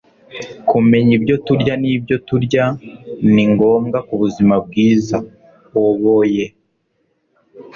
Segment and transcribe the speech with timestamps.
[0.69, 2.65] kumenya ibyo turya nibyo turya
[3.33, 6.45] ni ngombwa kubuzima bwiza.oboye